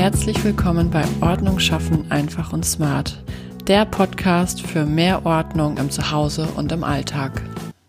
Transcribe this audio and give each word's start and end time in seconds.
Herzlich 0.00 0.42
willkommen 0.44 0.90
bei 0.90 1.04
Ordnung 1.20 1.58
schaffen 1.58 2.10
einfach 2.10 2.54
und 2.54 2.64
smart, 2.64 3.22
der 3.66 3.84
Podcast 3.84 4.62
für 4.62 4.86
mehr 4.86 5.26
Ordnung 5.26 5.76
im 5.76 5.90
Zuhause 5.90 6.46
und 6.56 6.72
im 6.72 6.84
Alltag. 6.84 7.42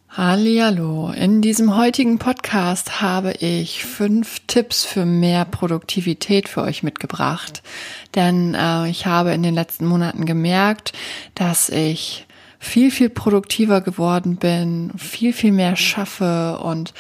Hallo, 0.10 1.12
in 1.12 1.42
diesem 1.42 1.78
heutigen 1.78 2.20
Podcast 2.20 3.02
habe 3.02 3.32
ich 3.32 3.86
fünf 3.86 4.42
Tipps 4.48 4.84
für 4.84 5.06
mehr 5.06 5.46
Produktivität 5.46 6.50
für 6.50 6.64
euch 6.64 6.84
mitgebracht, 6.84 7.64
denn 8.14 8.56
äh, 8.56 8.90
ich 8.90 9.06
habe 9.06 9.32
in 9.32 9.42
den 9.42 9.56
letzten 9.56 9.86
Monaten 9.86 10.26
gemerkt, 10.26 10.92
dass 11.34 11.70
ich 11.70 12.28
viel 12.60 12.92
viel 12.92 13.10
produktiver 13.10 13.80
geworden 13.80 14.36
bin, 14.36 14.92
viel 14.98 15.32
viel 15.32 15.54
mehr 15.54 15.78
schaffe 15.78 16.60
und 16.62 16.94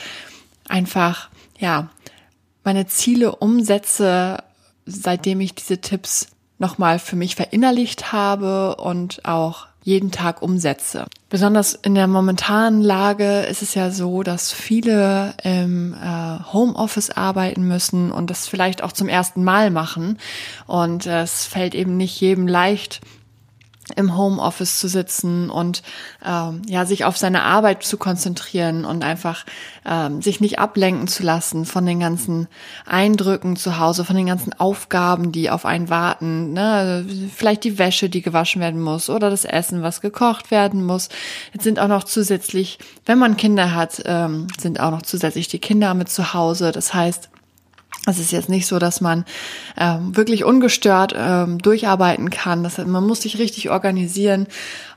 einfach 0.69 1.27
ja 1.59 1.89
meine 2.63 2.87
Ziele 2.87 3.35
umsetze 3.35 4.37
seitdem 4.91 5.41
ich 5.41 5.55
diese 5.55 5.79
Tipps 5.79 6.27
nochmal 6.59 6.99
für 6.99 7.15
mich 7.15 7.35
verinnerlicht 7.35 8.11
habe 8.11 8.75
und 8.75 9.25
auch 9.25 9.67
jeden 9.83 10.11
Tag 10.11 10.41
umsetze. 10.41 11.05
Besonders 11.29 11.73
in 11.73 11.95
der 11.95 12.07
momentanen 12.07 12.81
Lage 12.81 13.41
ist 13.41 13.61
es 13.61 13.73
ja 13.73 13.89
so, 13.89 14.21
dass 14.21 14.51
viele 14.51 15.33
im 15.43 15.93
äh, 15.93 16.53
Homeoffice 16.53 17.09
arbeiten 17.09 17.67
müssen 17.67 18.11
und 18.11 18.29
das 18.29 18.47
vielleicht 18.47 18.83
auch 18.83 18.91
zum 18.91 19.09
ersten 19.09 19.43
Mal 19.43 19.71
machen. 19.71 20.19
Und 20.67 21.07
es 21.07 21.45
fällt 21.45 21.73
eben 21.73 21.97
nicht 21.97 22.19
jedem 22.21 22.47
leicht, 22.47 23.01
im 23.95 24.17
Homeoffice 24.17 24.79
zu 24.79 24.87
sitzen 24.87 25.49
und 25.49 25.81
ähm, 26.25 26.61
ja 26.67 26.85
sich 26.85 27.05
auf 27.05 27.17
seine 27.17 27.43
Arbeit 27.43 27.83
zu 27.83 27.97
konzentrieren 27.97 28.85
und 28.85 29.03
einfach 29.03 29.45
ähm, 29.85 30.21
sich 30.21 30.41
nicht 30.41 30.59
ablenken 30.59 31.07
zu 31.07 31.23
lassen 31.23 31.65
von 31.65 31.85
den 31.85 31.99
ganzen 31.99 32.47
Eindrücken 32.85 33.55
zu 33.55 33.79
Hause, 33.79 34.05
von 34.05 34.15
den 34.15 34.27
ganzen 34.27 34.53
Aufgaben, 34.53 35.31
die 35.31 35.49
auf 35.49 35.65
einen 35.65 35.89
warten. 35.89 36.53
Ne? 36.53 37.05
Vielleicht 37.35 37.63
die 37.63 37.79
Wäsche, 37.79 38.09
die 38.09 38.21
gewaschen 38.21 38.61
werden 38.61 38.81
muss 38.81 39.09
oder 39.09 39.29
das 39.29 39.45
Essen, 39.45 39.81
was 39.81 40.01
gekocht 40.01 40.51
werden 40.51 40.85
muss. 40.85 41.09
Jetzt 41.53 41.63
sind 41.63 41.79
auch 41.79 41.87
noch 41.87 42.03
zusätzlich, 42.03 42.77
wenn 43.05 43.17
man 43.17 43.37
Kinder 43.37 43.73
hat, 43.73 44.01
ähm, 44.05 44.47
sind 44.59 44.79
auch 44.79 44.91
noch 44.91 45.01
zusätzlich 45.01 45.47
die 45.47 45.59
Kinder 45.59 45.93
mit 45.93 46.09
zu 46.09 46.33
Hause. 46.33 46.71
Das 46.71 46.93
heißt, 46.93 47.30
es 48.05 48.17
ist 48.17 48.31
jetzt 48.31 48.49
nicht 48.49 48.65
so, 48.65 48.79
dass 48.79 48.99
man 48.99 49.25
ähm, 49.77 50.15
wirklich 50.15 50.43
ungestört 50.43 51.13
ähm, 51.15 51.59
durcharbeiten 51.59 52.29
kann. 52.29 52.63
Das, 52.63 52.77
man 52.79 53.05
muss 53.05 53.21
sich 53.21 53.37
richtig 53.37 53.69
organisieren, 53.69 54.47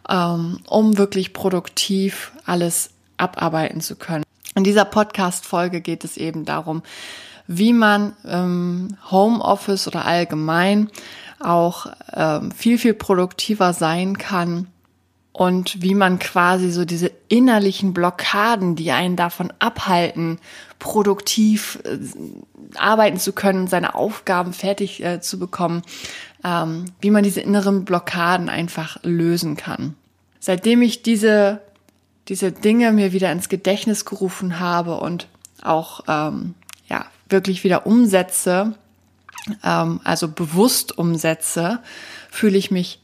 ähm, 0.08 0.60
um 0.66 0.96
wirklich 0.96 1.32
produktiv 1.32 2.32
alles 2.46 2.90
abarbeiten 3.16 3.80
zu 3.80 3.96
können. 3.96 4.24
In 4.54 4.64
dieser 4.64 4.84
Podcast-Folge 4.84 5.80
geht 5.80 6.04
es 6.04 6.16
eben 6.16 6.44
darum, 6.44 6.82
wie 7.46 7.72
man 7.72 8.14
ähm, 8.26 8.96
Homeoffice 9.10 9.86
oder 9.86 10.06
allgemein 10.06 10.88
auch 11.40 11.86
ähm, 12.14 12.52
viel, 12.52 12.78
viel 12.78 12.94
produktiver 12.94 13.74
sein 13.74 14.16
kann 14.16 14.68
und 15.34 15.82
wie 15.82 15.96
man 15.96 16.20
quasi 16.20 16.70
so 16.70 16.84
diese 16.84 17.10
innerlichen 17.26 17.92
Blockaden, 17.92 18.76
die 18.76 18.92
einen 18.92 19.16
davon 19.16 19.52
abhalten, 19.58 20.38
produktiv 20.78 21.80
äh, 21.82 21.98
arbeiten 22.78 23.18
zu 23.18 23.32
können, 23.32 23.66
seine 23.66 23.96
Aufgaben 23.96 24.52
fertig 24.52 25.04
äh, 25.04 25.20
zu 25.20 25.40
bekommen, 25.40 25.82
ähm, 26.44 26.84
wie 27.00 27.10
man 27.10 27.24
diese 27.24 27.40
inneren 27.40 27.84
Blockaden 27.84 28.48
einfach 28.48 28.98
lösen 29.02 29.56
kann. 29.56 29.96
Seitdem 30.38 30.82
ich 30.82 31.02
diese, 31.02 31.60
diese 32.28 32.52
Dinge 32.52 32.92
mir 32.92 33.12
wieder 33.12 33.32
ins 33.32 33.48
Gedächtnis 33.48 34.04
gerufen 34.04 34.60
habe 34.60 35.00
und 35.00 35.26
auch 35.62 36.02
ähm, 36.06 36.54
ja, 36.88 37.06
wirklich 37.28 37.64
wieder 37.64 37.88
umsetze, 37.88 38.74
ähm, 39.64 40.00
also 40.04 40.28
bewusst 40.28 40.96
umsetze, 40.96 41.80
fühle 42.30 42.56
ich 42.56 42.70
mich 42.70 43.00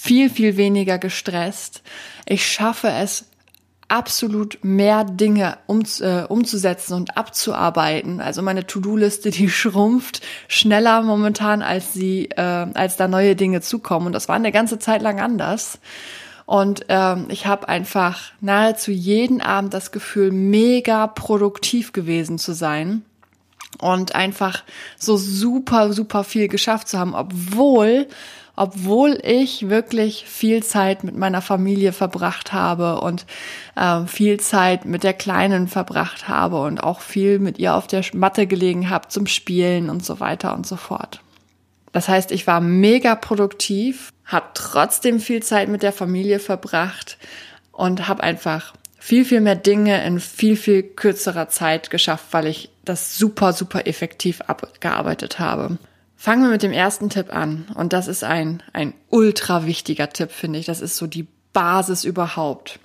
viel, 0.00 0.30
viel 0.30 0.56
weniger 0.56 0.96
gestresst. 0.98 1.82
Ich 2.24 2.46
schaffe 2.46 2.88
es, 2.88 3.26
absolut 3.88 4.58
mehr 4.62 5.02
Dinge 5.02 5.58
um, 5.66 5.82
äh, 6.00 6.22
umzusetzen 6.22 6.94
und 6.94 7.16
abzuarbeiten. 7.16 8.20
Also 8.20 8.42
meine 8.42 8.66
To-Do-Liste, 8.66 9.30
die 9.30 9.50
schrumpft 9.50 10.20
schneller 10.46 11.02
momentan, 11.02 11.62
als 11.62 11.94
sie, 11.94 12.26
äh, 12.36 12.42
als 12.74 12.96
da 12.96 13.08
neue 13.08 13.34
Dinge 13.34 13.60
zukommen. 13.60 14.06
Und 14.06 14.12
das 14.12 14.28
war 14.28 14.36
eine 14.36 14.52
ganze 14.52 14.78
Zeit 14.78 15.02
lang 15.02 15.20
anders. 15.20 15.80
Und 16.46 16.86
ähm, 16.88 17.26
ich 17.28 17.46
habe 17.46 17.68
einfach 17.68 18.20
nahezu 18.40 18.90
jeden 18.90 19.40
Abend 19.40 19.74
das 19.74 19.90
Gefühl, 19.90 20.30
mega 20.30 21.06
produktiv 21.08 21.92
gewesen 21.92 22.38
zu 22.38 22.52
sein 22.52 23.02
und 23.80 24.14
einfach 24.14 24.62
so 24.96 25.16
super, 25.16 25.92
super 25.92 26.24
viel 26.24 26.48
geschafft 26.48 26.88
zu 26.88 26.98
haben, 26.98 27.14
obwohl 27.14 28.06
obwohl 28.58 29.20
ich 29.22 29.68
wirklich 29.68 30.24
viel 30.26 30.64
Zeit 30.64 31.04
mit 31.04 31.16
meiner 31.16 31.42
Familie 31.42 31.92
verbracht 31.92 32.52
habe 32.52 33.00
und 33.00 33.24
äh, 33.76 34.04
viel 34.06 34.40
Zeit 34.40 34.84
mit 34.84 35.04
der 35.04 35.14
Kleinen 35.14 35.68
verbracht 35.68 36.28
habe 36.28 36.60
und 36.62 36.82
auch 36.82 37.00
viel 37.00 37.38
mit 37.38 37.58
ihr 37.60 37.76
auf 37.76 37.86
der 37.86 38.04
Matte 38.14 38.48
gelegen 38.48 38.90
habe 38.90 39.08
zum 39.08 39.26
Spielen 39.28 39.88
und 39.88 40.04
so 40.04 40.18
weiter 40.18 40.54
und 40.54 40.66
so 40.66 40.74
fort. 40.74 41.20
Das 41.92 42.08
heißt, 42.08 42.32
ich 42.32 42.48
war 42.48 42.60
mega 42.60 43.14
produktiv, 43.14 44.12
habe 44.24 44.46
trotzdem 44.54 45.20
viel 45.20 45.42
Zeit 45.42 45.68
mit 45.68 45.84
der 45.84 45.92
Familie 45.92 46.40
verbracht 46.40 47.16
und 47.70 48.08
habe 48.08 48.24
einfach 48.24 48.74
viel, 48.98 49.24
viel 49.24 49.40
mehr 49.40 49.54
Dinge 49.54 50.04
in 50.04 50.18
viel, 50.18 50.56
viel 50.56 50.82
kürzerer 50.82 51.48
Zeit 51.48 51.90
geschafft, 51.90 52.26
weil 52.32 52.48
ich 52.48 52.70
das 52.84 53.16
super, 53.16 53.52
super 53.52 53.86
effektiv 53.86 54.40
abgearbeitet 54.42 55.38
habe. 55.38 55.78
Fangen 56.20 56.42
wir 56.42 56.50
mit 56.50 56.64
dem 56.64 56.72
ersten 56.72 57.10
Tipp 57.10 57.32
an. 57.32 57.66
Und 57.76 57.92
das 57.92 58.08
ist 58.08 58.24
ein, 58.24 58.60
ein 58.72 58.92
ultra 59.08 59.66
wichtiger 59.66 60.10
Tipp, 60.10 60.32
finde 60.32 60.58
ich. 60.58 60.66
Das 60.66 60.80
ist 60.80 60.96
so 60.96 61.06
die 61.06 61.28
Basis 61.52 62.02
überhaupt. 62.02 62.80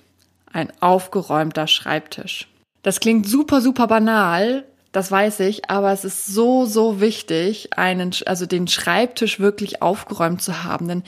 Ein 0.52 0.72
aufgeräumter 0.78 1.66
Schreibtisch. 1.66 2.46
Das 2.84 3.00
klingt 3.00 3.28
super, 3.28 3.60
super 3.60 3.88
banal. 3.88 4.64
Das 4.92 5.10
weiß 5.10 5.40
ich, 5.40 5.68
aber 5.68 5.90
es 5.90 6.04
ist 6.04 6.26
so, 6.26 6.64
so 6.64 7.00
wichtig, 7.00 7.76
einen, 7.76 8.12
also 8.24 8.46
den 8.46 8.68
Schreibtisch 8.68 9.40
wirklich 9.40 9.82
aufgeräumt 9.82 10.40
zu 10.40 10.62
haben. 10.62 10.86
Denn 10.86 11.02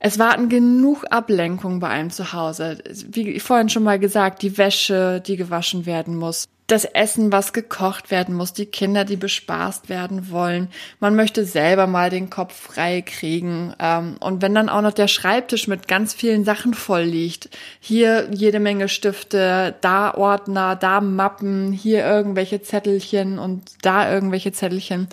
es 0.00 0.18
warten 0.18 0.48
genug 0.48 1.04
Ablenkungen 1.10 1.78
bei 1.78 1.90
einem 1.90 2.10
zu 2.10 2.32
Hause. 2.32 2.78
Wie 3.06 3.38
vorhin 3.38 3.68
schon 3.68 3.84
mal 3.84 4.00
gesagt, 4.00 4.42
die 4.42 4.58
Wäsche, 4.58 5.20
die 5.24 5.36
gewaschen 5.36 5.86
werden 5.86 6.16
muss 6.16 6.48
das 6.68 6.84
Essen, 6.84 7.32
was 7.32 7.54
gekocht 7.54 8.10
werden 8.10 8.34
muss, 8.34 8.52
die 8.52 8.66
Kinder, 8.66 9.06
die 9.06 9.16
bespaßt 9.16 9.88
werden 9.88 10.30
wollen. 10.30 10.68
Man 11.00 11.16
möchte 11.16 11.46
selber 11.46 11.86
mal 11.86 12.10
den 12.10 12.28
Kopf 12.28 12.54
frei 12.54 13.00
kriegen. 13.00 13.74
Ähm, 13.80 14.16
und 14.20 14.42
wenn 14.42 14.54
dann 14.54 14.68
auch 14.68 14.82
noch 14.82 14.92
der 14.92 15.08
Schreibtisch 15.08 15.66
mit 15.66 15.88
ganz 15.88 16.12
vielen 16.12 16.44
Sachen 16.44 16.74
voll 16.74 17.04
liegt, 17.04 17.48
hier 17.80 18.28
jede 18.30 18.60
Menge 18.60 18.90
Stifte, 18.90 19.76
da 19.80 20.12
Ordner, 20.14 20.76
da 20.76 21.00
Mappen, 21.00 21.72
hier 21.72 22.04
irgendwelche 22.04 22.60
Zettelchen 22.60 23.38
und 23.38 23.62
da 23.80 24.12
irgendwelche 24.12 24.52
Zettelchen, 24.52 25.08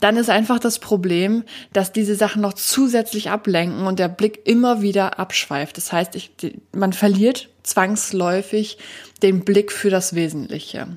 dann 0.00 0.16
ist 0.16 0.28
einfach 0.28 0.58
das 0.58 0.80
Problem, 0.80 1.44
dass 1.72 1.92
diese 1.92 2.16
Sachen 2.16 2.42
noch 2.42 2.54
zusätzlich 2.54 3.30
ablenken 3.30 3.86
und 3.86 4.00
der 4.00 4.08
Blick 4.08 4.40
immer 4.44 4.82
wieder 4.82 5.20
abschweift. 5.20 5.76
Das 5.76 5.92
heißt, 5.92 6.16
ich, 6.16 6.32
man 6.72 6.92
verliert 6.92 7.48
zwangsläufig 7.66 8.78
den 9.22 9.44
Blick 9.44 9.72
für 9.72 9.90
das 9.90 10.14
Wesentliche. 10.14 10.88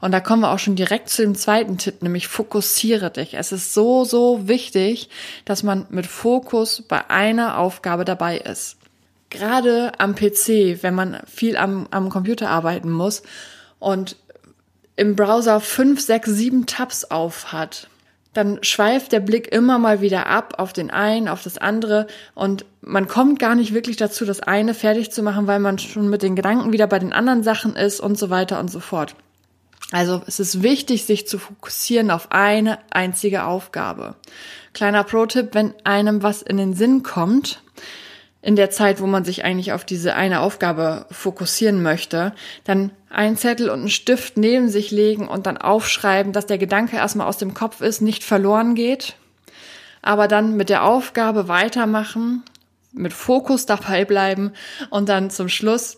Und 0.00 0.12
da 0.12 0.20
kommen 0.20 0.42
wir 0.42 0.52
auch 0.52 0.58
schon 0.58 0.76
direkt 0.76 1.08
zu 1.08 1.22
dem 1.22 1.34
zweiten 1.34 1.78
Tipp, 1.78 2.02
nämlich 2.02 2.28
fokussiere 2.28 3.10
dich. 3.10 3.34
Es 3.34 3.52
ist 3.52 3.74
so, 3.74 4.04
so 4.04 4.46
wichtig, 4.46 5.08
dass 5.44 5.62
man 5.62 5.86
mit 5.90 6.06
Fokus 6.06 6.82
bei 6.82 7.10
einer 7.10 7.58
Aufgabe 7.58 8.04
dabei 8.04 8.38
ist. 8.38 8.76
Gerade 9.30 9.92
am 9.98 10.14
PC, 10.14 10.82
wenn 10.82 10.94
man 10.94 11.20
viel 11.26 11.56
am, 11.56 11.88
am 11.90 12.08
Computer 12.08 12.50
arbeiten 12.50 12.90
muss 12.90 13.22
und 13.80 14.16
im 14.96 15.16
Browser 15.16 15.60
fünf, 15.60 16.00
sechs, 16.00 16.30
sieben 16.30 16.66
Tabs 16.66 17.04
auf 17.04 17.52
hat, 17.52 17.88
dann 18.34 18.58
schweift 18.62 19.12
der 19.12 19.20
Blick 19.20 19.52
immer 19.52 19.78
mal 19.78 20.00
wieder 20.00 20.26
ab 20.26 20.54
auf 20.58 20.72
den 20.72 20.90
einen, 20.90 21.28
auf 21.28 21.42
das 21.42 21.56
andere 21.56 22.06
und 22.34 22.66
man 22.82 23.08
kommt 23.08 23.38
gar 23.38 23.54
nicht 23.54 23.72
wirklich 23.72 23.96
dazu, 23.96 24.24
das 24.24 24.40
eine 24.40 24.74
fertig 24.74 25.10
zu 25.10 25.22
machen, 25.22 25.46
weil 25.46 25.60
man 25.60 25.78
schon 25.78 26.10
mit 26.10 26.22
den 26.22 26.36
Gedanken 26.36 26.72
wieder 26.72 26.86
bei 26.86 26.98
den 26.98 27.12
anderen 27.12 27.42
Sachen 27.42 27.76
ist 27.76 28.00
und 28.00 28.18
so 28.18 28.28
weiter 28.28 28.60
und 28.60 28.70
so 28.70 28.80
fort. 28.80 29.14
Also 29.92 30.22
es 30.26 30.40
ist 30.40 30.62
wichtig, 30.62 31.04
sich 31.04 31.26
zu 31.26 31.38
fokussieren 31.38 32.10
auf 32.10 32.32
eine 32.32 32.78
einzige 32.90 33.44
Aufgabe. 33.44 34.16
Kleiner 34.72 35.04
Pro-Tipp, 35.04 35.50
wenn 35.52 35.74
einem 35.84 36.22
was 36.22 36.42
in 36.42 36.56
den 36.56 36.74
Sinn 36.74 37.02
kommt, 37.02 37.62
in 38.44 38.56
der 38.56 38.68
Zeit, 38.68 39.00
wo 39.00 39.06
man 39.06 39.24
sich 39.24 39.42
eigentlich 39.42 39.72
auf 39.72 39.86
diese 39.86 40.14
eine 40.14 40.40
Aufgabe 40.40 41.06
fokussieren 41.10 41.82
möchte, 41.82 42.34
dann 42.64 42.90
einen 43.08 43.38
Zettel 43.38 43.70
und 43.70 43.80
einen 43.80 43.88
Stift 43.88 44.36
neben 44.36 44.68
sich 44.68 44.90
legen 44.90 45.26
und 45.26 45.46
dann 45.46 45.56
aufschreiben, 45.56 46.34
dass 46.34 46.44
der 46.44 46.58
Gedanke 46.58 46.96
erstmal 46.96 47.26
aus 47.26 47.38
dem 47.38 47.54
Kopf 47.54 47.80
ist, 47.80 48.02
nicht 48.02 48.22
verloren 48.22 48.74
geht, 48.74 49.16
aber 50.02 50.28
dann 50.28 50.58
mit 50.58 50.68
der 50.68 50.84
Aufgabe 50.84 51.48
weitermachen, 51.48 52.42
mit 52.92 53.14
Fokus 53.14 53.64
dabei 53.64 54.04
bleiben 54.04 54.52
und 54.90 55.08
dann 55.08 55.30
zum 55.30 55.48
Schluss 55.48 55.96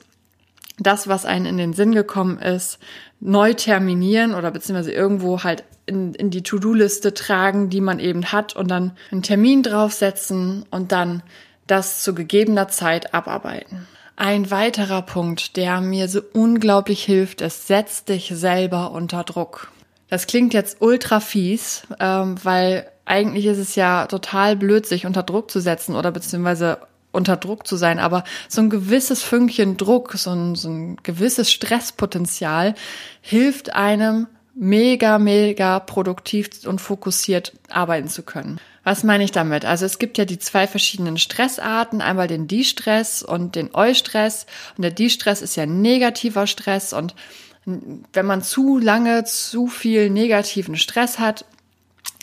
das, 0.78 1.08
was 1.08 1.24
einen 1.24 1.46
in 1.46 1.56
den 1.56 1.72
Sinn 1.72 1.92
gekommen 1.92 2.38
ist, 2.38 2.78
neu 3.18 3.54
terminieren 3.54 4.34
oder 4.34 4.52
beziehungsweise 4.52 4.92
irgendwo 4.92 5.42
halt 5.42 5.64
in, 5.86 6.14
in 6.14 6.30
die 6.30 6.44
To-Do-Liste 6.44 7.12
tragen, 7.12 7.70
die 7.70 7.80
man 7.80 7.98
eben 7.98 8.26
hat 8.26 8.54
und 8.54 8.70
dann 8.70 8.92
einen 9.10 9.22
Termin 9.22 9.64
draufsetzen 9.64 10.64
und 10.70 10.92
dann 10.92 11.24
das 11.66 12.02
zu 12.02 12.14
gegebener 12.14 12.68
Zeit 12.68 13.14
abarbeiten. 13.14 13.86
Ein 14.16 14.50
weiterer 14.50 15.02
Punkt, 15.02 15.56
der 15.56 15.80
mir 15.80 16.08
so 16.08 16.20
unglaublich 16.32 17.04
hilft, 17.04 17.42
ist, 17.42 17.66
setz 17.66 18.04
dich 18.04 18.32
selber 18.34 18.92
unter 18.92 19.24
Druck. 19.24 19.70
Das 20.08 20.26
klingt 20.26 20.54
jetzt 20.54 20.78
ultra 20.80 21.20
fies, 21.20 21.82
ähm, 22.00 22.36
weil 22.42 22.90
eigentlich 23.04 23.46
ist 23.46 23.58
es 23.58 23.74
ja 23.74 24.06
total 24.06 24.56
blöd, 24.56 24.86
sich 24.86 25.04
unter 25.04 25.22
Druck 25.22 25.50
zu 25.50 25.60
setzen 25.60 25.94
oder 25.94 26.12
beziehungsweise 26.12 26.78
unter 27.12 27.36
Druck 27.36 27.66
zu 27.66 27.76
sein, 27.76 27.98
aber 27.98 28.24
so 28.48 28.60
ein 28.60 28.70
gewisses 28.70 29.22
Fünkchen 29.22 29.76
Druck, 29.76 30.14
so 30.14 30.30
ein, 30.30 30.54
so 30.54 30.68
ein 30.68 30.96
gewisses 31.02 31.50
Stresspotenzial 31.50 32.74
hilft 33.20 33.74
einem 33.74 34.26
mega, 34.54 35.18
mega 35.18 35.80
produktiv 35.80 36.50
und 36.66 36.80
fokussiert 36.80 37.52
arbeiten 37.70 38.08
zu 38.08 38.22
können. 38.22 38.60
Was 38.86 39.02
meine 39.02 39.24
ich 39.24 39.32
damit? 39.32 39.64
Also 39.64 39.84
es 39.84 39.98
gibt 39.98 40.16
ja 40.16 40.24
die 40.24 40.38
zwei 40.38 40.68
verschiedenen 40.68 41.18
Stressarten, 41.18 42.00
einmal 42.00 42.28
den 42.28 42.46
Die-Stress 42.46 43.24
und 43.24 43.56
den 43.56 43.74
Eu-Stress. 43.74 44.46
Und 44.76 44.82
der 44.82 44.92
Die-Stress 44.92 45.42
ist 45.42 45.56
ja 45.56 45.66
negativer 45.66 46.46
Stress 46.46 46.92
und 46.92 47.16
wenn 47.64 48.26
man 48.26 48.42
zu 48.42 48.78
lange 48.78 49.24
zu 49.24 49.66
viel 49.66 50.08
negativen 50.08 50.76
Stress 50.76 51.18
hat, 51.18 51.46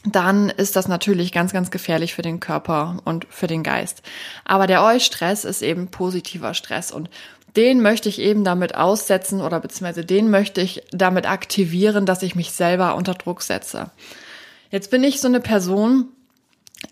dann 0.05 0.49
ist 0.49 0.77
das 0.77 0.87
natürlich 0.87 1.33
ganz, 1.33 1.51
ganz 1.51 1.69
gefährlich 1.69 2.13
für 2.13 2.21
den 2.21 2.39
Körper 2.39 3.01
und 3.03 3.27
für 3.29 3.47
den 3.47 3.63
Geist. 3.63 4.01
Aber 4.45 4.65
der 4.65 4.85
Eustress 4.85 5.43
ist 5.43 5.63
eben 5.63 5.89
positiver 5.89 6.53
Stress 6.53 6.93
und 6.93 7.09
den 7.57 7.81
möchte 7.81 8.07
ich 8.07 8.19
eben 8.19 8.45
damit 8.45 8.75
aussetzen 8.75 9.41
oder 9.41 9.59
beziehungsweise 9.59 10.05
den 10.05 10.29
möchte 10.29 10.61
ich 10.61 10.81
damit 10.91 11.29
aktivieren, 11.29 12.05
dass 12.05 12.23
ich 12.23 12.35
mich 12.35 12.53
selber 12.53 12.95
unter 12.95 13.15
Druck 13.15 13.41
setze. 13.41 13.91
Jetzt 14.71 14.91
bin 14.91 15.03
ich 15.03 15.19
so 15.19 15.27
eine 15.27 15.41
Person, 15.41 16.07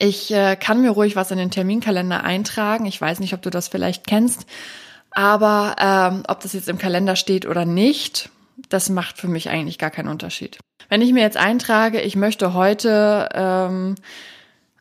ich 0.01 0.33
äh, 0.33 0.56
kann 0.56 0.81
mir 0.81 0.89
ruhig 0.89 1.15
was 1.15 1.30
in 1.30 1.38
den 1.38 1.51
Terminkalender 1.51 2.24
eintragen. 2.24 2.88
Ich 2.88 3.00
weiß 3.00 3.19
nicht, 3.19 3.36
ob 3.36 3.42
du 3.44 3.51
das 3.51 3.68
vielleicht 3.68 4.07
kennst, 4.07 4.48
aber 5.12 5.75
ähm, 5.80 6.24
ob 6.27 6.39
das 6.39 6.53
jetzt 6.53 6.69
im 6.69 6.80
Kalender 6.80 7.15
steht 7.15 7.45
oder 7.45 7.65
nicht, 7.65 8.30
das 8.69 8.89
macht 8.89 9.19
für 9.19 9.27
mich 9.27 9.50
eigentlich 9.50 9.77
gar 9.77 9.92
keinen 9.92 10.07
Unterschied. 10.07 10.57
Wenn 10.89 11.01
ich 11.01 11.13
mir 11.13 11.21
jetzt 11.21 11.38
eintrage, 11.38 12.01
ich 12.01 12.15
möchte 12.15 12.56
heute 12.56 13.30
ähm, 13.33 13.95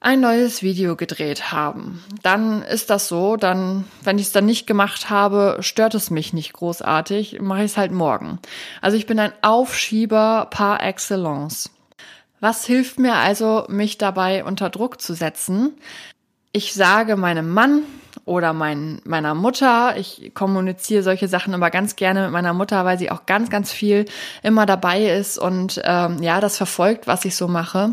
ein 0.01 0.21
neues 0.21 0.63
Video 0.63 0.97
gedreht 0.97 1.53
haben, 1.53 2.03
dann 2.23 2.63
ist 2.63 2.89
das 2.89 3.07
so, 3.07 3.37
dann, 3.37 3.85
wenn 4.03 4.19
ich 4.19 4.27
es 4.29 4.33
dann 4.33 4.47
nicht 4.47 4.67
gemacht 4.67 5.11
habe, 5.11 5.59
stört 5.61 5.95
es 5.95 6.11
mich 6.11 6.33
nicht 6.33 6.55
großartig, 6.55 7.43
mache 7.43 7.61
ich 7.61 7.73
es 7.73 7.77
halt 7.77 7.93
morgen. 7.93 8.39
Also 8.81 8.97
ich 8.97 9.05
bin 9.05 9.19
ein 9.19 9.33
Aufschieber 9.43 10.49
par 10.51 10.83
excellence. 10.83 11.69
Was 12.41 12.65
hilft 12.65 12.99
mir 12.99 13.15
also, 13.15 13.67
mich 13.69 13.99
dabei 13.99 14.45
unter 14.45 14.71
Druck 14.71 15.01
zu 15.01 15.15
setzen? 15.15 15.75
Ich 16.53 16.75
sage 16.75 17.17
meinem 17.17 17.51
Mann, 17.51 17.83
oder 18.25 18.53
mein, 18.53 19.01
meiner 19.05 19.35
Mutter. 19.35 19.97
Ich 19.97 20.33
kommuniziere 20.35 21.03
solche 21.03 21.29
Sachen 21.29 21.53
immer 21.53 21.71
ganz 21.71 21.97
gerne 21.97 22.25
mit 22.25 22.33
meiner 22.33 22.53
Mutter, 22.53 22.85
weil 22.85 22.99
sie 22.99 23.11
auch 23.11 23.27
ganz, 23.27 23.51
ganz 23.51 23.73
viel 23.73 24.05
immer 24.43 24.67
dabei 24.67 25.07
ist 25.07 25.39
und 25.39 25.81
ähm, 25.85 26.23
ja, 26.23 26.41
das 26.41 26.57
verfolgt, 26.57 27.07
was 27.07 27.25
ich 27.25 27.37
so 27.37 27.49
mache. 27.49 27.93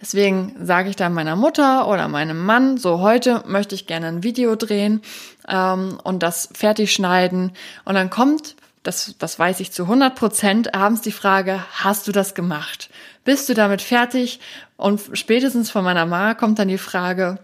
Deswegen 0.00 0.54
sage 0.60 0.90
ich 0.90 0.96
dann 0.96 1.14
meiner 1.14 1.36
Mutter 1.36 1.88
oder 1.88 2.08
meinem 2.08 2.44
Mann, 2.44 2.76
so 2.76 3.00
heute 3.00 3.42
möchte 3.46 3.74
ich 3.74 3.86
gerne 3.86 4.08
ein 4.08 4.22
Video 4.22 4.56
drehen 4.56 5.00
ähm, 5.48 5.98
und 6.02 6.22
das 6.22 6.50
fertig 6.52 6.92
schneiden. 6.92 7.52
Und 7.84 7.94
dann 7.94 8.10
kommt, 8.10 8.56
das, 8.82 9.14
das 9.18 9.38
weiß 9.38 9.60
ich 9.60 9.72
zu 9.72 9.84
100 9.84 10.14
Prozent, 10.14 10.74
abends 10.74 11.00
die 11.00 11.12
Frage, 11.12 11.64
hast 11.72 12.06
du 12.08 12.12
das 12.12 12.34
gemacht? 12.34 12.90
Bist 13.24 13.48
du 13.48 13.54
damit 13.54 13.82
fertig? 13.82 14.40
Und 14.76 15.00
spätestens 15.14 15.70
von 15.70 15.84
meiner 15.84 16.06
Mama 16.06 16.34
kommt 16.34 16.58
dann 16.58 16.68
die 16.68 16.78
Frage, 16.78 17.38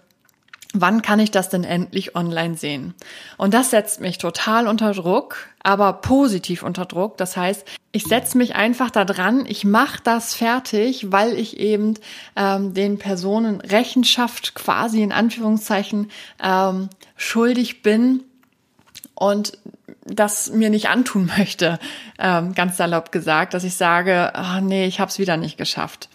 wann 0.72 1.02
kann 1.02 1.18
ich 1.18 1.30
das 1.30 1.48
denn 1.48 1.64
endlich 1.64 2.14
online 2.14 2.56
sehen? 2.56 2.94
Und 3.36 3.54
das 3.54 3.70
setzt 3.70 4.00
mich 4.00 4.18
total 4.18 4.68
unter 4.68 4.92
Druck, 4.92 5.48
aber 5.62 5.94
positiv 5.94 6.62
unter 6.62 6.84
Druck. 6.84 7.16
Das 7.16 7.36
heißt, 7.36 7.66
ich 7.92 8.04
setze 8.04 8.38
mich 8.38 8.54
einfach 8.54 8.90
da 8.90 9.04
dran, 9.04 9.46
ich 9.46 9.64
mache 9.64 10.00
das 10.04 10.34
fertig, 10.34 11.10
weil 11.10 11.34
ich 11.38 11.58
eben 11.58 11.94
ähm, 12.36 12.74
den 12.74 12.98
Personen 12.98 13.60
Rechenschaft 13.60 14.54
quasi 14.54 15.02
in 15.02 15.12
Anführungszeichen 15.12 16.10
ähm, 16.42 16.88
schuldig 17.16 17.82
bin 17.82 18.22
und 19.14 19.58
das 20.14 20.50
mir 20.50 20.70
nicht 20.70 20.88
antun 20.88 21.30
möchte, 21.38 21.78
ähm, 22.18 22.54
ganz 22.54 22.76
salopp 22.76 23.12
gesagt, 23.12 23.54
dass 23.54 23.64
ich 23.64 23.74
sage, 23.74 24.32
oh 24.36 24.60
nee, 24.60 24.86
ich 24.86 25.00
habe 25.00 25.10
es 25.10 25.18
wieder 25.18 25.36
nicht 25.36 25.56
geschafft. 25.56 26.08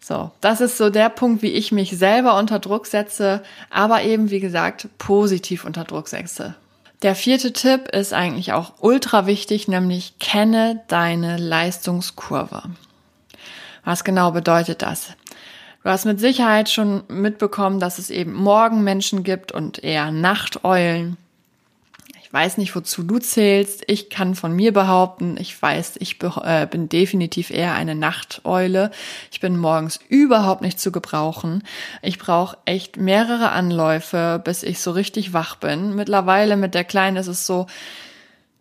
So, 0.00 0.30
das 0.42 0.60
ist 0.60 0.76
so 0.76 0.90
der 0.90 1.08
Punkt, 1.08 1.40
wie 1.42 1.52
ich 1.52 1.72
mich 1.72 1.96
selber 1.96 2.36
unter 2.38 2.58
Druck 2.58 2.86
setze, 2.86 3.42
aber 3.70 4.02
eben, 4.02 4.30
wie 4.30 4.40
gesagt, 4.40 4.88
positiv 4.98 5.64
unter 5.64 5.84
Druck 5.84 6.08
setze. 6.08 6.56
Der 7.02 7.14
vierte 7.14 7.52
Tipp 7.52 7.88
ist 7.88 8.12
eigentlich 8.12 8.52
auch 8.52 8.74
ultra 8.80 9.26
wichtig, 9.26 9.66
nämlich 9.66 10.18
kenne 10.18 10.82
deine 10.88 11.38
Leistungskurve. 11.38 12.62
Was 13.84 14.04
genau 14.04 14.30
bedeutet 14.30 14.82
das? 14.82 15.08
Du 15.82 15.90
hast 15.90 16.06
mit 16.06 16.18
Sicherheit 16.18 16.70
schon 16.70 17.04
mitbekommen, 17.08 17.78
dass 17.78 17.98
es 17.98 18.08
eben 18.08 18.32
Morgenmenschen 18.32 19.22
gibt 19.22 19.52
und 19.52 19.84
eher 19.84 20.10
Nachteulen 20.10 21.18
weiß 22.34 22.58
nicht, 22.58 22.74
wozu 22.74 23.04
du 23.04 23.18
zählst. 23.20 23.84
Ich 23.86 24.10
kann 24.10 24.34
von 24.34 24.52
mir 24.52 24.72
behaupten, 24.72 25.36
ich 25.38 25.60
weiß, 25.60 25.94
ich 26.00 26.18
äh, 26.20 26.66
bin 26.68 26.88
definitiv 26.88 27.50
eher 27.50 27.74
eine 27.74 27.94
Nachteule. 27.94 28.90
Ich 29.30 29.40
bin 29.40 29.56
morgens 29.56 30.00
überhaupt 30.08 30.60
nicht 30.60 30.80
zu 30.80 30.90
gebrauchen. 30.90 31.62
Ich 32.02 32.18
brauche 32.18 32.58
echt 32.64 32.96
mehrere 32.96 33.52
Anläufe, 33.52 34.42
bis 34.44 34.64
ich 34.64 34.80
so 34.80 34.90
richtig 34.90 35.32
wach 35.32 35.56
bin. 35.56 35.94
Mittlerweile 35.94 36.56
mit 36.56 36.74
der 36.74 36.82
Kleinen 36.82 37.16
ist 37.16 37.28
es 37.28 37.46
so, 37.46 37.68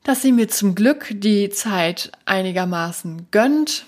dass 0.03 0.21
sie 0.21 0.31
mir 0.31 0.49
zum 0.49 0.75
Glück 0.75 1.09
die 1.11 1.49
Zeit 1.49 2.11
einigermaßen 2.25 3.27
gönnt. 3.31 3.85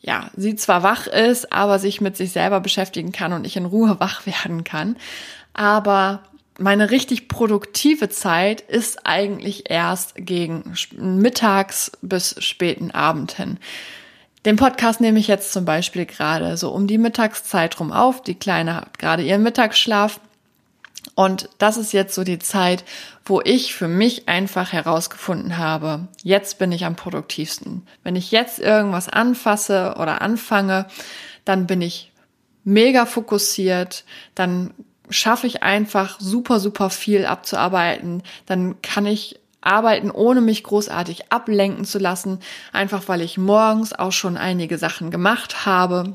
Ja, 0.00 0.30
sie 0.36 0.56
zwar 0.56 0.82
wach 0.82 1.06
ist, 1.06 1.52
aber 1.52 1.78
sich 1.78 2.00
mit 2.00 2.16
sich 2.16 2.32
selber 2.32 2.60
beschäftigen 2.60 3.12
kann 3.12 3.34
und 3.34 3.46
ich 3.46 3.56
in 3.56 3.66
Ruhe 3.66 3.96
wach 4.00 4.24
werden 4.24 4.64
kann. 4.64 4.96
Aber 5.52 6.22
meine 6.58 6.90
richtig 6.90 7.28
produktive 7.28 8.08
Zeit 8.08 8.60
ist 8.60 9.06
eigentlich 9.06 9.70
erst 9.70 10.14
gegen 10.16 10.74
mittags 10.96 11.92
bis 12.02 12.34
späten 12.40 12.90
Abend 12.90 13.32
hin. 13.32 13.58
Den 14.44 14.56
Podcast 14.56 15.00
nehme 15.00 15.18
ich 15.18 15.28
jetzt 15.28 15.52
zum 15.52 15.64
Beispiel 15.64 16.06
gerade 16.06 16.56
so 16.56 16.70
um 16.70 16.86
die 16.86 16.98
Mittagszeit 16.98 17.78
rum 17.80 17.92
auf. 17.92 18.22
Die 18.22 18.34
Kleine 18.34 18.76
hat 18.76 18.98
gerade 18.98 19.22
ihren 19.22 19.42
Mittagsschlaf. 19.42 20.20
Und 21.14 21.48
das 21.58 21.76
ist 21.76 21.92
jetzt 21.92 22.14
so 22.14 22.24
die 22.24 22.38
Zeit, 22.38 22.84
wo 23.24 23.40
ich 23.40 23.74
für 23.74 23.88
mich 23.88 24.28
einfach 24.28 24.72
herausgefunden 24.72 25.58
habe, 25.58 26.08
jetzt 26.22 26.58
bin 26.58 26.72
ich 26.72 26.84
am 26.84 26.96
produktivsten. 26.96 27.86
Wenn 28.02 28.16
ich 28.16 28.30
jetzt 28.30 28.58
irgendwas 28.58 29.08
anfasse 29.08 29.94
oder 29.98 30.22
anfange, 30.22 30.86
dann 31.44 31.66
bin 31.66 31.82
ich 31.82 32.12
mega 32.64 33.06
fokussiert, 33.06 34.04
dann 34.34 34.74
schaffe 35.10 35.46
ich 35.46 35.62
einfach 35.62 36.20
super, 36.20 36.60
super 36.60 36.90
viel 36.90 37.26
abzuarbeiten. 37.26 38.22
Dann 38.46 38.80
kann 38.82 39.06
ich 39.06 39.38
arbeiten, 39.60 40.10
ohne 40.10 40.40
mich 40.40 40.62
großartig 40.62 41.32
ablenken 41.32 41.84
zu 41.84 41.98
lassen, 41.98 42.38
einfach 42.72 43.08
weil 43.08 43.20
ich 43.20 43.38
morgens 43.38 43.92
auch 43.92 44.12
schon 44.12 44.36
einige 44.36 44.78
Sachen 44.78 45.10
gemacht 45.10 45.66
habe 45.66 46.12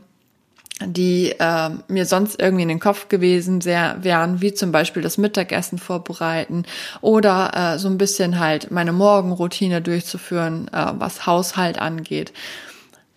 die 0.82 1.34
äh, 1.40 1.70
mir 1.88 2.06
sonst 2.06 2.42
irgendwie 2.42 2.64
in 2.64 2.70
den 2.70 2.80
Kopf 2.80 3.08
gewesen 3.08 3.62
sehr, 3.62 3.98
wären, 4.02 4.42
wie 4.42 4.54
zum 4.54 4.72
Beispiel 4.72 5.04
das 5.04 5.18
Mittagessen 5.18 5.78
vorbereiten 5.78 6.64
oder 7.02 7.76
äh, 7.76 7.80
so 7.80 7.88
ein 7.88 7.98
bisschen 7.98 8.40
halt 8.40 8.72
meine 8.72 8.92
Morgenroutine 8.92 9.82
durchzuführen, 9.82 10.68
äh, 10.74 10.94
was 10.98 11.26
Haushalt 11.26 11.80
angeht. 11.80 12.34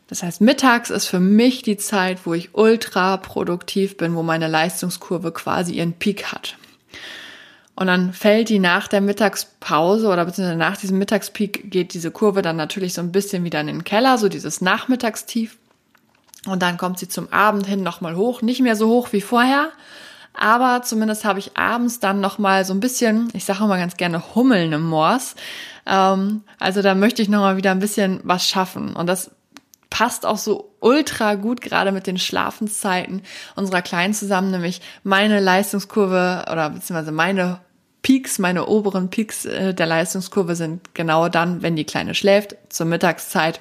Das 0.09 0.23
heißt, 0.23 0.41
mittags 0.41 0.91
ist 0.91 1.07
für 1.07 1.19
mich 1.19 1.63
die 1.63 1.77
Zeit, 1.77 2.27
wo 2.27 2.35
ich 2.35 2.55
ultra 2.55 3.17
produktiv 3.17 3.97
bin, 3.97 4.15
wo 4.15 4.23
meine 4.23 4.47
Leistungskurve 4.47 5.33
quasi 5.33 5.75
ihren 5.75 5.95
Peak 5.95 6.27
hat. 6.33 6.57
Und 7.75 7.89
dann 7.89 8.13
fällt 8.13 8.49
die 8.49 8.59
nach 8.59 8.89
der 8.89 9.01
Mittagspause 9.01 10.09
oder 10.09 10.25
beziehungsweise 10.25 10.59
nach 10.59 10.77
diesem 10.77 10.99
Mittagspeak 10.99 11.71
geht 11.71 11.93
diese 11.93 12.11
Kurve 12.11 12.41
dann 12.41 12.57
natürlich 12.57 12.95
so 12.95 13.03
ein 13.03 13.13
bisschen 13.13 13.45
wieder 13.45 13.61
in 13.61 13.67
den 13.67 13.85
Keller, 13.85 14.17
so 14.17 14.29
dieses 14.29 14.61
Nachmittagstief. 14.61 15.59
Und 16.47 16.63
dann 16.63 16.79
kommt 16.79 16.99
sie 16.99 17.09
zum 17.09 17.31
Abend 17.33 17.67
hin 17.67 17.83
nochmal 17.83 18.17
hoch. 18.17 18.41
Nicht 18.41 18.63
mehr 18.63 18.77
so 18.77 18.89
hoch 18.89 19.09
wie 19.13 19.21
vorher, 19.21 19.73
aber 20.37 20.83
zumindest 20.83 21.25
habe 21.25 21.39
ich 21.39 21.57
abends 21.57 21.99
dann 21.99 22.21
nochmal 22.21 22.65
so 22.65 22.75
ein 22.75 22.81
bisschen, 22.81 23.29
ich 23.33 23.45
sage 23.45 23.65
immer 23.65 23.79
ganz 23.79 23.97
gerne 23.97 24.35
Hummeln 24.35 24.73
im 24.73 24.83
Moors. 24.83 25.35
Ähm, 25.87 26.43
also 26.59 26.83
da 26.83 26.95
möchte 26.95 27.23
ich 27.23 27.29
nochmal 27.29 27.57
wieder 27.57 27.71
ein 27.71 27.79
bisschen 27.81 28.21
was 28.23 28.47
schaffen. 28.47 28.95
Und 28.95 29.07
das 29.07 29.31
passt 29.97 30.26
auch 30.26 30.37
so 30.37 30.75
ultra 30.81 31.37
gut 31.37 31.62
gerade 31.62 31.91
mit 31.91 32.07
den 32.07 32.19
Schlafenszeiten 32.19 33.23
unserer 33.55 33.81
Kleinen 33.81 34.12
zusammen, 34.12 34.50
nämlich 34.50 34.83
meine 35.05 35.41
Leistungskurve 35.41 36.45
oder 36.53 36.69
beziehungsweise 36.69 37.12
meine 37.12 37.61
Peaks, 38.03 38.38
meine 38.38 38.67
oberen 38.67 39.09
Peaks 39.09 39.47
äh, 39.47 39.73
der 39.73 39.87
Leistungskurve 39.87 40.55
sind 40.55 40.95
genau 40.95 41.31
dann, 41.31 41.62
wenn 41.62 41.76
die 41.76 41.85
Kleine 41.87 42.15
schläft, 42.15 42.57
zur 42.69 42.85
Mittagszeit 42.85 43.59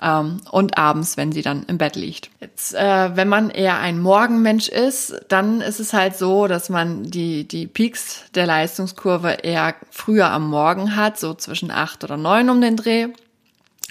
ähm, 0.00 0.40
und 0.50 0.78
abends, 0.78 1.18
wenn 1.18 1.32
sie 1.32 1.42
dann 1.42 1.64
im 1.64 1.76
Bett 1.76 1.96
liegt. 1.96 2.30
Jetzt, 2.40 2.74
äh, 2.74 3.14
wenn 3.14 3.28
man 3.28 3.50
eher 3.50 3.78
ein 3.78 4.00
Morgenmensch 4.00 4.68
ist, 4.68 5.20
dann 5.28 5.60
ist 5.60 5.80
es 5.80 5.92
halt 5.92 6.16
so, 6.16 6.46
dass 6.46 6.70
man 6.70 7.10
die, 7.10 7.46
die 7.46 7.66
Peaks 7.66 8.22
der 8.34 8.46
Leistungskurve 8.46 9.32
eher 9.42 9.74
früher 9.90 10.30
am 10.30 10.48
Morgen 10.48 10.96
hat, 10.96 11.18
so 11.18 11.34
zwischen 11.34 11.70
acht 11.70 12.04
oder 12.04 12.16
neun 12.16 12.48
um 12.48 12.62
den 12.62 12.76
Dreh. 12.76 13.08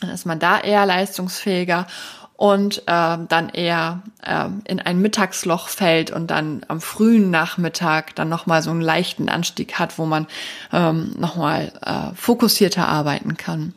Dann 0.04 0.12
ist 0.12 0.26
man 0.26 0.38
da 0.38 0.60
eher 0.60 0.86
leistungsfähiger 0.86 1.88
und 2.36 2.80
äh, 2.88 3.18
dann 3.30 3.50
eher 3.54 4.02
äh, 4.22 4.50
in 4.66 4.82
ein 4.82 5.00
Mittagsloch 5.00 5.70
fällt 5.70 6.12
und 6.12 6.28
dann 6.28 6.66
am 6.68 6.82
frühen 6.82 7.32
Nachmittag 7.32 8.14
dann 8.16 8.28
nochmal 8.28 8.62
so 8.62 8.70
einen 8.70 8.82
leichten 8.82 9.30
Anstieg 9.30 9.80
hat, 9.80 9.98
wo 9.98 10.06
man 10.06 10.28
ähm, 10.74 11.14
nochmal 11.18 11.72
äh, 11.86 12.14
fokussierter 12.16 12.86
arbeiten 12.86 13.38
kann. 13.38 13.74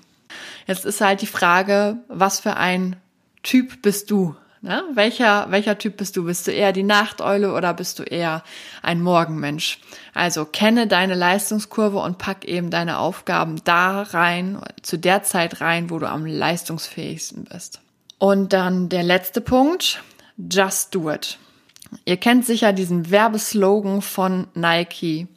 Jetzt 0.66 0.84
ist 0.84 1.00
halt 1.00 1.22
die 1.22 1.28
Frage, 1.28 1.98
was 2.08 2.40
für 2.40 2.56
ein 2.56 2.96
Typ 3.44 3.82
bist 3.82 4.10
du? 4.10 4.34
Ne? 4.66 4.82
Welcher, 4.94 5.46
welcher 5.50 5.78
Typ 5.78 5.96
bist 5.96 6.16
du? 6.16 6.24
Bist 6.24 6.48
du 6.48 6.50
eher 6.50 6.72
die 6.72 6.82
Nachteule 6.82 7.52
oder 7.52 7.72
bist 7.72 8.00
du 8.00 8.02
eher 8.02 8.42
ein 8.82 9.00
Morgenmensch? 9.00 9.78
Also 10.12 10.44
kenne 10.44 10.88
deine 10.88 11.14
Leistungskurve 11.14 11.98
und 11.98 12.18
pack 12.18 12.44
eben 12.44 12.68
deine 12.70 12.98
Aufgaben 12.98 13.60
da 13.62 14.02
rein, 14.02 14.60
zu 14.82 14.98
der 14.98 15.22
Zeit 15.22 15.60
rein, 15.60 15.88
wo 15.88 16.00
du 16.00 16.08
am 16.08 16.26
leistungsfähigsten 16.26 17.44
bist. 17.44 17.80
Und 18.18 18.52
dann 18.52 18.88
der 18.88 19.04
letzte 19.04 19.40
Punkt, 19.40 20.02
just 20.36 20.92
do 20.92 21.12
it. 21.12 21.38
Ihr 22.04 22.16
kennt 22.16 22.44
sicher 22.44 22.72
diesen 22.72 23.12
Werbeslogan 23.12 24.02
von 24.02 24.48
Nike. 24.54 25.28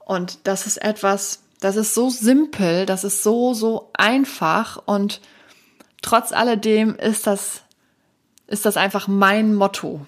Und 0.00 0.40
das 0.44 0.66
ist 0.66 0.76
etwas, 0.76 1.44
das 1.60 1.76
ist 1.76 1.94
so 1.94 2.10
simpel, 2.10 2.84
das 2.84 3.04
ist 3.04 3.22
so, 3.22 3.54
so 3.54 3.88
einfach 3.94 4.82
und 4.84 5.22
trotz 6.02 6.32
alledem 6.32 6.94
ist 6.96 7.26
das, 7.26 7.62
ist 8.50 8.66
das 8.66 8.76
einfach 8.76 9.08
mein 9.08 9.54
Motto. 9.54 10.04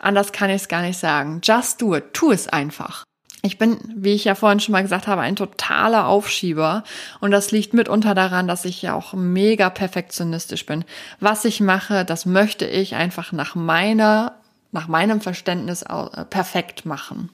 Anders 0.00 0.32
kann 0.32 0.50
ich 0.50 0.56
es 0.56 0.68
gar 0.68 0.82
nicht 0.82 0.98
sagen. 0.98 1.40
Just 1.44 1.80
do 1.80 1.94
it. 1.94 2.12
Tu 2.12 2.32
es 2.32 2.48
einfach. 2.48 3.04
Ich 3.42 3.58
bin, 3.58 3.78
wie 3.94 4.14
ich 4.14 4.24
ja 4.24 4.34
vorhin 4.34 4.60
schon 4.60 4.72
mal 4.72 4.82
gesagt 4.82 5.06
habe, 5.06 5.20
ein 5.20 5.36
totaler 5.36 6.06
Aufschieber. 6.08 6.82
Und 7.20 7.30
das 7.30 7.52
liegt 7.52 7.74
mitunter 7.74 8.14
daran, 8.14 8.48
dass 8.48 8.64
ich 8.64 8.82
ja 8.82 8.94
auch 8.94 9.12
mega 9.12 9.70
perfektionistisch 9.70 10.66
bin. 10.66 10.84
Was 11.20 11.44
ich 11.44 11.60
mache, 11.60 12.04
das 12.04 12.26
möchte 12.26 12.66
ich 12.66 12.96
einfach 12.96 13.32
nach 13.32 13.54
meiner, 13.54 14.34
nach 14.72 14.88
meinem 14.88 15.20
Verständnis 15.20 15.82
äh, 15.82 16.24
perfekt 16.24 16.86
machen. 16.86 17.30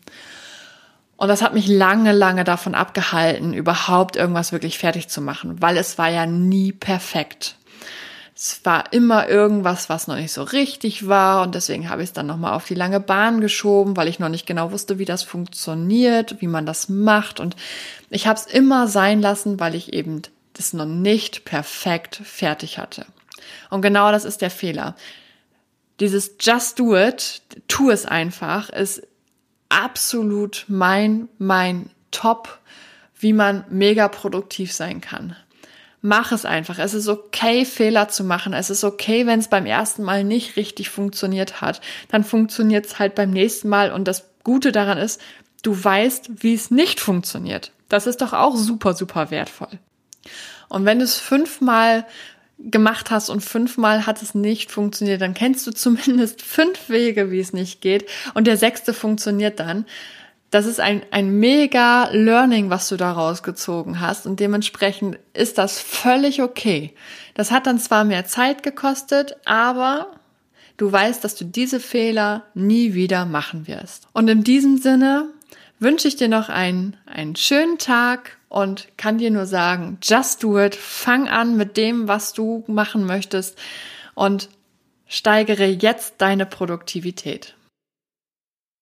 Und 1.16 1.28
das 1.28 1.40
hat 1.40 1.54
mich 1.54 1.68
lange, 1.68 2.10
lange 2.10 2.42
davon 2.42 2.74
abgehalten, 2.74 3.54
überhaupt 3.54 4.16
irgendwas 4.16 4.50
wirklich 4.50 4.78
fertig 4.78 5.08
zu 5.08 5.20
machen, 5.20 5.62
weil 5.62 5.76
es 5.76 5.96
war 5.96 6.08
ja 6.08 6.26
nie 6.26 6.72
perfekt. 6.72 7.56
Es 8.44 8.64
war 8.64 8.92
immer 8.92 9.28
irgendwas, 9.28 9.88
was 9.88 10.08
noch 10.08 10.16
nicht 10.16 10.32
so 10.32 10.42
richtig 10.42 11.06
war 11.06 11.42
und 11.42 11.54
deswegen 11.54 11.88
habe 11.88 12.02
ich 12.02 12.08
es 12.08 12.12
dann 12.12 12.26
nochmal 12.26 12.54
auf 12.54 12.64
die 12.64 12.74
lange 12.74 12.98
Bahn 12.98 13.40
geschoben, 13.40 13.96
weil 13.96 14.08
ich 14.08 14.18
noch 14.18 14.28
nicht 14.28 14.46
genau 14.46 14.72
wusste, 14.72 14.98
wie 14.98 15.04
das 15.04 15.22
funktioniert, 15.22 16.40
wie 16.40 16.48
man 16.48 16.66
das 16.66 16.88
macht 16.88 17.38
und 17.38 17.54
ich 18.10 18.26
habe 18.26 18.40
es 18.40 18.46
immer 18.46 18.88
sein 18.88 19.20
lassen, 19.20 19.60
weil 19.60 19.76
ich 19.76 19.92
eben 19.92 20.22
das 20.54 20.72
noch 20.72 20.86
nicht 20.86 21.44
perfekt 21.44 22.20
fertig 22.24 22.78
hatte. 22.78 23.06
Und 23.70 23.80
genau 23.80 24.10
das 24.10 24.24
ist 24.24 24.42
der 24.42 24.50
Fehler. 24.50 24.96
Dieses 26.00 26.32
Just 26.40 26.80
Do 26.80 26.96
It, 26.96 27.42
tu 27.68 27.90
es 27.90 28.06
einfach, 28.06 28.70
ist 28.70 29.06
absolut 29.68 30.64
mein, 30.66 31.28
mein 31.38 31.90
Top, 32.10 32.58
wie 33.14 33.34
man 33.34 33.64
mega 33.70 34.08
produktiv 34.08 34.72
sein 34.72 35.00
kann. 35.00 35.36
Mach 36.04 36.32
es 36.32 36.44
einfach. 36.44 36.80
Es 36.80 36.94
ist 36.94 37.08
okay, 37.08 37.64
Fehler 37.64 38.08
zu 38.08 38.24
machen. 38.24 38.52
Es 38.52 38.70
ist 38.70 38.82
okay, 38.82 39.24
wenn 39.26 39.38
es 39.38 39.48
beim 39.48 39.66
ersten 39.66 40.02
Mal 40.02 40.24
nicht 40.24 40.56
richtig 40.56 40.90
funktioniert 40.90 41.60
hat. 41.60 41.80
Dann 42.08 42.24
funktioniert 42.24 42.86
es 42.86 42.98
halt 42.98 43.14
beim 43.14 43.30
nächsten 43.30 43.68
Mal. 43.68 43.92
Und 43.92 44.08
das 44.08 44.28
Gute 44.42 44.72
daran 44.72 44.98
ist, 44.98 45.20
du 45.62 45.72
weißt, 45.82 46.42
wie 46.42 46.54
es 46.54 46.72
nicht 46.72 46.98
funktioniert. 46.98 47.70
Das 47.88 48.08
ist 48.08 48.20
doch 48.20 48.32
auch 48.32 48.56
super, 48.56 48.94
super 48.94 49.30
wertvoll. 49.30 49.78
Und 50.68 50.84
wenn 50.84 50.98
du 50.98 51.04
es 51.04 51.18
fünfmal 51.18 52.04
gemacht 52.58 53.10
hast 53.10 53.28
und 53.28 53.40
fünfmal 53.40 54.06
hat 54.06 54.22
es 54.22 54.34
nicht 54.34 54.70
funktioniert, 54.70 55.20
dann 55.20 55.34
kennst 55.34 55.66
du 55.66 55.70
zumindest 55.72 56.42
fünf 56.42 56.88
Wege, 56.88 57.30
wie 57.30 57.40
es 57.40 57.52
nicht 57.52 57.80
geht 57.80 58.08
und 58.34 58.46
der 58.46 58.56
sechste 58.56 58.94
funktioniert 58.94 59.60
dann. 59.60 59.86
Das 60.52 60.66
ist 60.66 60.80
ein, 60.80 61.02
ein 61.10 61.40
mega 61.40 62.10
Learning, 62.12 62.68
was 62.68 62.86
du 62.90 62.98
da 62.98 63.10
rausgezogen 63.10 64.00
hast 64.00 64.26
und 64.26 64.38
dementsprechend 64.38 65.18
ist 65.32 65.56
das 65.56 65.80
völlig 65.80 66.42
okay. 66.42 66.92
Das 67.32 67.50
hat 67.50 67.66
dann 67.66 67.78
zwar 67.78 68.04
mehr 68.04 68.26
Zeit 68.26 68.62
gekostet, 68.62 69.34
aber 69.46 70.08
du 70.76 70.92
weißt, 70.92 71.24
dass 71.24 71.36
du 71.36 71.46
diese 71.46 71.80
Fehler 71.80 72.44
nie 72.52 72.92
wieder 72.92 73.24
machen 73.24 73.66
wirst. 73.66 74.08
Und 74.12 74.28
in 74.28 74.44
diesem 74.44 74.76
Sinne 74.76 75.30
wünsche 75.78 76.06
ich 76.06 76.16
dir 76.16 76.28
noch 76.28 76.50
einen, 76.50 76.98
einen 77.06 77.34
schönen 77.34 77.78
Tag 77.78 78.36
und 78.50 78.88
kann 78.98 79.16
dir 79.16 79.30
nur 79.30 79.46
sagen, 79.46 79.96
just 80.02 80.42
do 80.42 80.60
it. 80.60 80.74
Fang 80.74 81.28
an 81.28 81.56
mit 81.56 81.78
dem, 81.78 82.08
was 82.08 82.34
du 82.34 82.62
machen 82.66 83.06
möchtest 83.06 83.58
und 84.14 84.50
steigere 85.06 85.64
jetzt 85.64 86.16
deine 86.18 86.44
Produktivität. 86.44 87.54